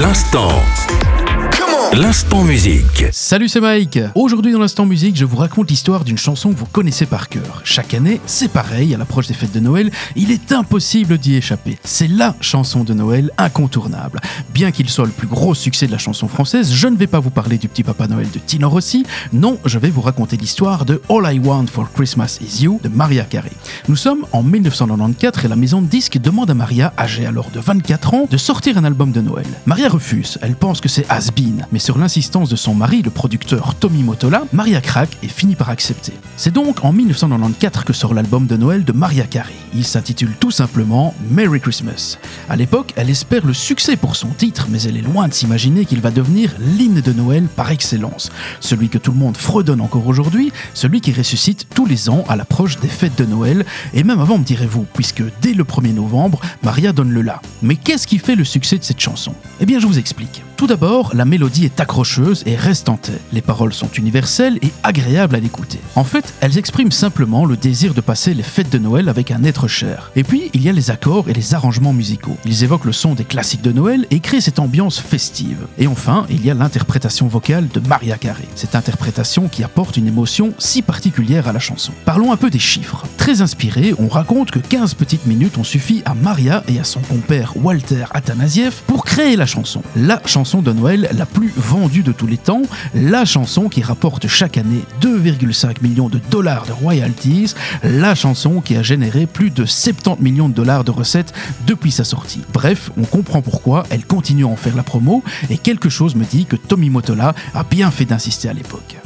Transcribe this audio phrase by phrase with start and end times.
[0.00, 1.07] L'instant.
[1.94, 3.06] L'instant musique.
[3.12, 3.98] Salut, c'est Mike.
[4.14, 7.62] Aujourd'hui dans l'instant musique, je vous raconte l'histoire d'une chanson que vous connaissez par cœur.
[7.64, 11.78] Chaque année, c'est pareil, à l'approche des fêtes de Noël, il est impossible d'y échapper.
[11.82, 14.20] C'est LA chanson de Noël incontournable.
[14.52, 17.20] Bien qu'il soit le plus gros succès de la chanson française, je ne vais pas
[17.20, 19.04] vous parler du petit Papa Noël de Tino Rossi.
[19.32, 22.88] Non, je vais vous raconter l'histoire de All I Want for Christmas Is You de
[22.88, 23.52] Maria Carey.
[23.88, 27.60] Nous sommes en 1994 et la maison de disques demande à Maria, âgée alors de
[27.60, 29.46] 24 ans, de sortir un album de Noël.
[29.66, 30.38] Maria refuse.
[30.42, 31.06] Elle pense que c'est
[31.72, 35.70] mais sur l'insistance de son mari, le producteur Tommy Motola, Maria craque et finit par
[35.70, 36.12] accepter.
[36.36, 39.52] C'est donc en 1994 que sort l'album de Noël de Maria Carey.
[39.74, 42.18] Il s'intitule tout simplement Merry Christmas.
[42.48, 45.84] À l'époque, elle espère le succès pour son titre, mais elle est loin de s'imaginer
[45.84, 48.30] qu'il va devenir l'hymne de Noël par excellence.
[48.60, 52.36] Celui que tout le monde fredonne encore aujourd'hui, celui qui ressuscite tous les ans à
[52.36, 56.40] l'approche des fêtes de Noël, et même avant, me direz-vous, puisque dès le 1er novembre,
[56.62, 57.40] Maria donne le la.
[57.62, 59.34] Mais qu'est-ce qui fait le succès de cette chanson?
[59.60, 60.42] Eh bien, je vous explique.
[60.56, 63.20] Tout d'abord, la mélodie accrocheuse et reste en tête.
[63.32, 65.78] Les paroles sont universelles et agréables à l'écouter.
[65.94, 69.44] En fait, elles expriment simplement le désir de passer les fêtes de Noël avec un
[69.44, 70.10] être cher.
[70.16, 72.36] Et puis, il y a les accords et les arrangements musicaux.
[72.44, 75.66] Ils évoquent le son des classiques de Noël et créent cette ambiance festive.
[75.78, 78.44] Et enfin, il y a l'interprétation vocale de Maria Carey.
[78.54, 81.92] Cette interprétation qui apporte une émotion si particulière à la chanson.
[82.04, 83.04] Parlons un peu des chiffres.
[83.16, 87.00] Très inspiré, on raconte que 15 petites minutes ont suffi à Maria et à son
[87.00, 89.82] compère Walter Atanasiev pour créer la chanson.
[89.96, 92.62] La chanson de Noël la plus vendue de tous les temps,
[92.94, 98.76] la chanson qui rapporte chaque année 2,5 millions de dollars de royalties, la chanson qui
[98.76, 101.32] a généré plus de 70 millions de dollars de recettes
[101.66, 102.42] depuis sa sortie.
[102.52, 106.24] Bref, on comprend pourquoi elle continue à en faire la promo et quelque chose me
[106.24, 108.96] dit que Tommy Motola a bien fait d'insister à l'époque.